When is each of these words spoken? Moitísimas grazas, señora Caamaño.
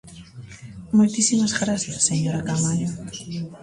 Moitísimas 0.97 1.53
grazas, 1.61 2.05
señora 2.09 2.45
Caamaño. 2.47 2.89